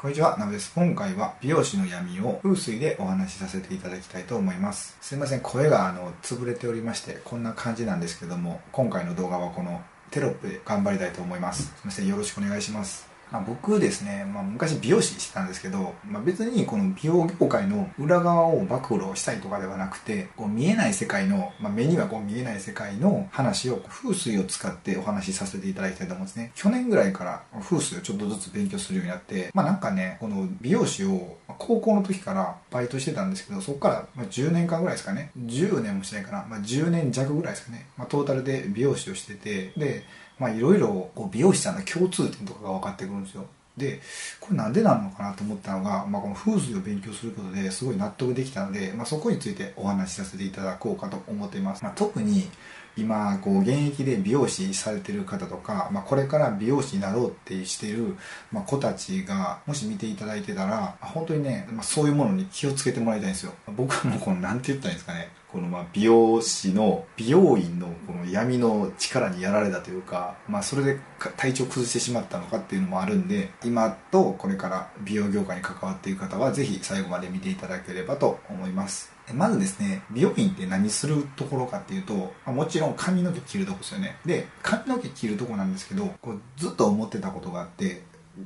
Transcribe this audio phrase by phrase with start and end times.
[0.00, 0.70] こんにちは、なべです。
[0.76, 4.96] 今回は美容師の闇を風水でお話しさせていただきたいと思います。
[5.00, 9.82] すいません、声があの潰れておりまして、こんな感じなんですけども、今回の動画はこの
[10.12, 11.64] テロップで頑張りたいと思います。
[11.64, 13.07] すいません、よろしくお願いします。
[13.30, 26.52] まあ、僕ですね、まあ、昔美容師してたんですけど、まあ、別にこの美容業界の裏側を暴露したいとかではなくてこう見えない世界の、まあ、目にはこう見えない世界の話を風水を使ってお話しさせていただきたいと思うんですね。
[26.54, 35.30] 去年ぐらいから風水をちょっとずつ勉強するようになってまあなんかねこの美容師を高校の時からバイトしてたんですけどそこから10年間ぐらいですかね。
[35.38, 40.04] 10年もしないかな、まあ、10年弱ぐらいですかね、まあ、トータルで美容師をしててで
[40.38, 43.46] まあいろいろこう美容師さんの共通点とかが分かってくるんですよ。
[43.78, 44.00] で
[44.40, 52.48] これなんでなのかなと思ったのが、まあ、この風水を勉強することですごい納得できたので、まあ、そこについてお話しさせていただこうかと思っています、まあ、特に
[52.98, 58.16] 今こう現役で美容師されてる方とか、まあ、これから美容師になろうってしてる、
[58.52, 63.52] ま、子たちがもし見ていただいてたら本当にね、まあ、そういうものに気をつけてもらいたいんですよ。
[63.76, 65.30] 僕はもうこの何て言ったらいいんですかね。
[65.50, 71.00] このまあ美容師の美容院のこの闇の力にやられたというか、まあ、それで
[71.36, 79.17] 体調崩してしまったのかっていうのもあるんで今とこれから美容業界に関わっている方はぜひ最後まで見ていただければと思います。
[79.34, 84.16] まずですね美容院って何するところかっていうともちろん髪の毛切るとこですよね。
[84.24, 88.02] で髪の毛切るとこなんですけどこうずっと思ってたことがあって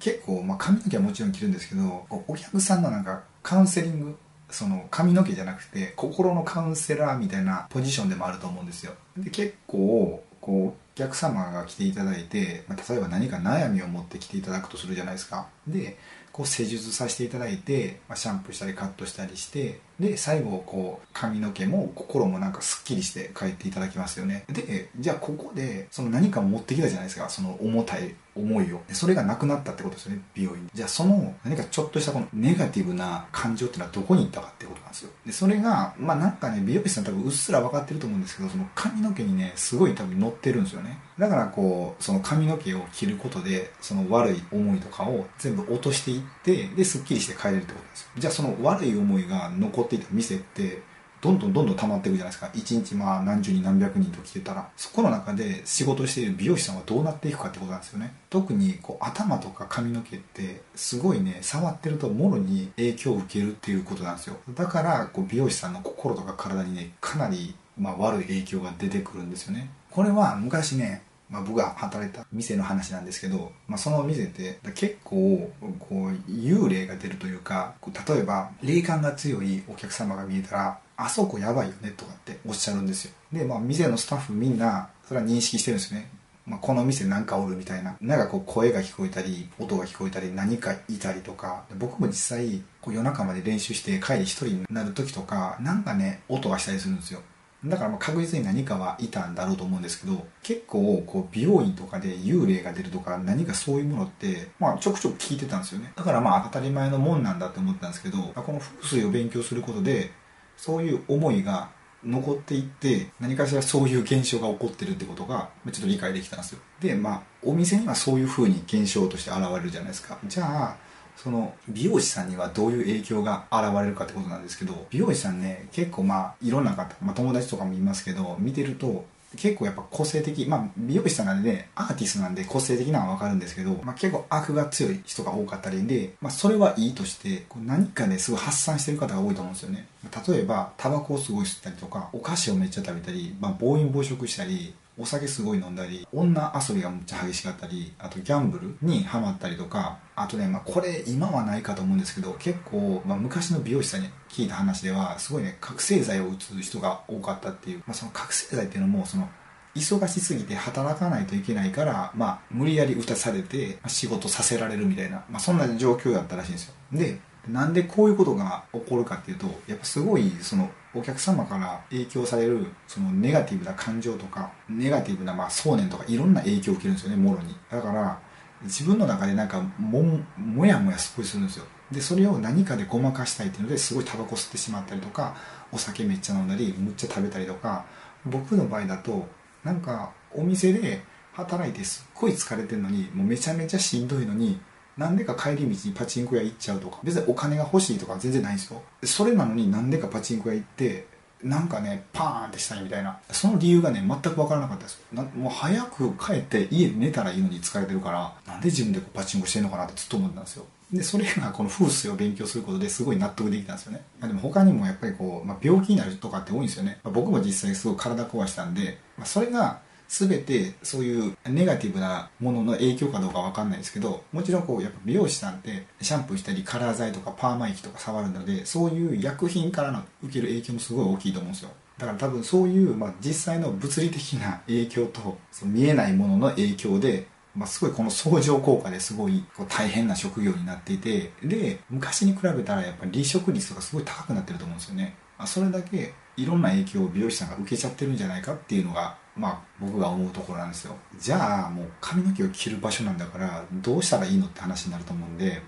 [0.00, 4.16] 結構、まあ、髪の毛はもちろん切るんですけどお客さんのなんかカウンセリング
[4.50, 8.92] その髪の毛じゃなくて心のカウンセラーみたいなポジションでもあると思うんですよ。
[9.16, 15.48] で結構こうお客様が来ていただいて、ま、例えば何か悩みを持ってきていただくとするじゃないですか。
[15.66, 15.98] で
[16.30, 24.44] こう施術させていただいて、ま、シャンプーしたりカットしたりしてで最後こう髪の毛も心もなんかすっきりして帰っていただきますよね。
[24.48, 27.28] でじゃあここでその何か持ってきたじゃないですか。
[27.28, 28.80] その重たい思いを。
[28.92, 30.22] それがなくなったってことですよね。
[30.34, 30.68] 美容院。
[30.74, 35.10] じゃあその何かちょっとしたこのネガティブな感情っていうのはどこに行ったかってことなんですよ。
[35.24, 40.98] でそれがまあなんかね美容師さん多分うっすら分かってると思うんですけどその髪の毛にねすごい多分乗ってるんですよね。
[41.18, 48.08] だからこうその髪の毛を切ることでその悪い思いとかを全部落としていってですっきりして帰れるってことですよ。
[48.18, 50.82] じゃあその悪い思いが残っていた店って
[51.24, 52.50] どんどんどんどん溜まっていくじゃないですか。
[52.52, 54.68] 1日まあ何十人何百人と来てたら。
[54.76, 58.14] そこの中で仕事している美容師さんはどうなっていくかってことなんですよね。
[58.28, 64.36] 特にこう頭とか髪の毛ってすごいね触ってるともろに影響を受けるっていうことなんですよ。
[64.54, 69.70] だからこう美容師さんの心とか体にねかなりまあ悪い影響が出てくるんですよね。
[69.90, 77.74] これは昔ねまあ、僕が働いた店の話なんですけど、まあ、その店って結構こう幽霊が出るというか
[78.08, 83.12] 例えば霊感が強いお客様が見えたらあそこやばいよねとかっておっしゃるんですよ。
[83.32, 86.08] で、まあ、店のスタッフみんなそれは認識してるんですよね。
[86.46, 87.96] まあ、この店なんかおるみたいな。
[88.00, 91.64] なんかこう声が聞こえたり音が聞こえたり何かいたりとか。
[91.78, 97.20] 僕も実際こう夜中まで練習して帰り一人になる時とかなんかね音がしたりするんですよ。
[97.64, 105.92] だからまあ確実に何かはいたんだろうと思うんですけど結構こう美容院とかで幽霊が出るとか何かそういうものって、まあ、ちょくちょく聞いてたんですよね。
[105.96, 110.10] だからまあ当たり前のもんなんだって思ったんですけどこの風水を勉強することで
[110.56, 111.70] そういう思いが
[112.04, 116.58] 残っていって何かしらそういう現象が起こってるってことがちょっと理解できたんですよ。
[116.80, 120.18] でまあお店にはそういうふうに現象として現れるじゃないですか。
[120.26, 120.76] じゃあ
[121.16, 129.04] その美容師さんにはどういう影響が現れるかってことなんですけど美容師さんね結構まあいろんな方、まあ、友達とかもいますけど見てると
[129.36, 139.86] 結構やっぱ個性的まあ美容師さんなんでねアーティストなんで個性的なのは分かるんですけど、まあ、結構悪が強い人が多かったりで、まあ、それはいいとしてこう何かねすごい発散してる方が多いと思うんですよね。
[140.28, 159.28] 例えばタバコをすごい吸ったりとかお菓子をめっちゃ食べたり、まあ、暴飲暴食したりお酒すごい飲んだり女遊びがめっちゃ激しかったりあとギャンブルにハマったりとかあとね、まあ、これ今はないかと思うんですけど結構、まあ、昔の美容師さんに聞いた話ではすごいね覚醒剤を打つ人が多かったっていう、まあ、その覚醒剤っていうのもその
[159.74, 166.74] 忙しすぎて働かないといけないから、まあ、無理やり打たされて仕事させられるみたいな、まあ、そんな状況だったらしいんですよ。
[166.92, 177.54] でなんでこういうことが起こるかっていうとやっぱすごいそのお客様から影響されるそのネガティブな感情とかネガティブなまあ想念とかいろんな影響を受けるんですよねもろに。
[177.70, 178.18] だから
[178.62, 180.02] 自分の中でなんかも
[180.38, 181.66] もやもやすごいするんですよ。
[181.90, 185.36] でそれを何かでごまかしたいっていうのですごいタバコ吸ってしまったりとか
[185.70, 187.84] お酒めっちゃ飲んだりむっちゃ食べたりとか
[188.24, 189.26] 僕の場合だと
[189.62, 191.02] なんかお店で
[191.32, 194.60] 働いてすっごい疲れてるのにもうめちゃめちゃしんどいのに
[194.96, 196.98] なんでか帰り道にパチンコ屋行っちゃうとか。
[197.02, 198.82] 別にお金が欲しいとか全然ないんですよ。
[199.02, 201.06] それなのになんでかパチンコ屋行って
[201.42, 203.18] なんかねパーンってしたいみたいな。
[203.30, 205.02] その理由がね全く分からなかったです。
[205.12, 210.66] なもう早く帰って家で寝たらいいのに疲れてるからなんで自分でこうパチンコしてんのかなってずっと思ってたんですよ。
[210.92, 214.02] でそれがこの風水を勉強することですごい納得できたんですよね。
[214.20, 231.70] まあでも他にもやっぱりこう、まあ、病気になるとかって多いんですよね、まあ、僕も実際すごい体壊したんで、まあ、それが全てそういうネガティブなものの影響かどうかわかんないですけどもちろんこうやっぱ美容師さんってシャンプーしたりカラー剤とかパーマ液とか触るのでそういう薬品からの受ける影響もすごい大きいと思うんですよ。
[231.98, 237.26] だから多分そういう、まあ、実際の物理的な影響とその見えないものの影響で
[237.56, 250.96] まあ、すごいこの相乗効果ですごいこう大変な職業になっていてで昔に比べたらやっぱり離職率とかすごい高くなってると思うんですよね、まあ、それだけいろんな影響を美容師さんが受けちゃってるんじゃないかっていうのがまあ僕が思うところなんですよ。
[251.18, 255.62] じゃあもう髪の毛を切る場所なんだからどうしたらいいのって話になると思うんで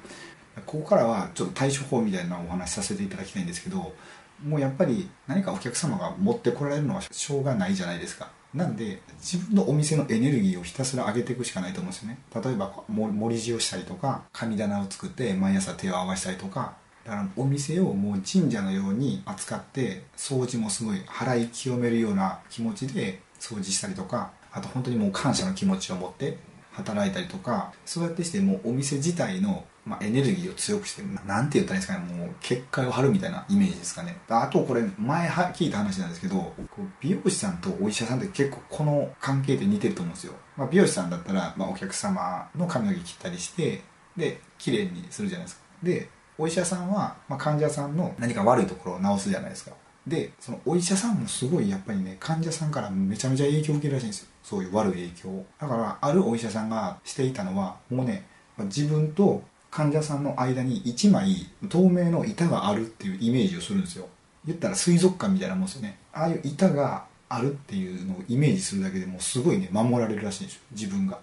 [0.65, 3.95] ここからはちょっと対処法みたいなお話しさせていただきたいんですけど
[4.45, 8.31] もうやっぱり何かお客様が持ってこられるのはしょうがないじゃないですか。
[8.55, 12.19] なんで自分のお店のエネルギーをひたすら上げていくしかないと思うんですよね。
[12.35, 16.75] 例えば盛り地をしたりとか神棚を作って毎朝手を合わせたりとか
[17.07, 26.37] だからお店をもう神社のように扱って掃除もすごい払い清めるような気持ちで掃除したりとかあと本当にもう感謝の気持ちを持って
[26.73, 34.17] 働いたりとかそうやってしてもうお店自体のまあ、エネルギーを強くして、なんて言ったらいいですかね、もう結界を張るみたいなイメージですかね。
[34.29, 36.53] あとこれ、前聞いた話なんですけど、
[37.01, 40.35] 美容師さんとお医者さんって結構この関係って似てると思うんですよ。
[40.57, 43.85] まあ、美容師さんだったら、まあ、お客様の髪の毛切ったりして、
[44.17, 45.63] で、綺麗にするじゃないですか。
[45.85, 46.09] で、
[46.39, 49.73] お医者さんは、まあ、患者さんの何か悪いところを治すじゃないですか。
[50.07, 54.29] で、そのお医者さんもすごいやっぱりね、患者さんからめちゃめちゃ影響を受けるらしいんですよ。
[54.43, 55.47] そういう悪い影響を。
[55.61, 58.27] だから、あるお医者さんがしていたのは、もうね、
[58.59, 64.09] 自分と患者さんの間に1枚透明の板があるっていうイメージをするんですよ
[64.47, 71.19] 言ったら水族館みたいなもんですよねああいう板があるっていうのをイメージするだけでもすごいね守られるらしいんですよ自分が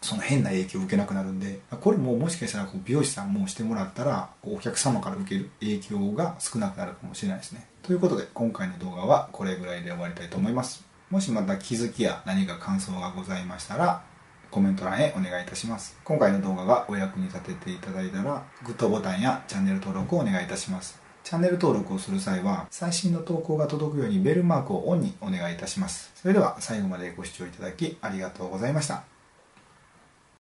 [0.00, 7.66] その変な影響を受けなくなるんでこれももしかしたらこう美容師さんもしてもらったらお客様から受ける影響が少なくなるかもしれないですね。
[7.82, 10.84] ということで今回の動画はこれぐらいで終わりたいと思います。
[11.10, 14.02] もしまた気づきや何か感想がございましたら
[14.50, 15.98] コメント欄へお願いいたします。
[16.04, 21.00] 今回の動画がお役に立てていただいたらグッドボタンやチャンネル登録をお願いいたします。
[21.24, 26.10] チャンネル登録をする際は最新の投稿が届くようにベルマークをオンにお願いいたします。
[26.14, 29.17] それでは最後までご視聴いただきありがとうございました。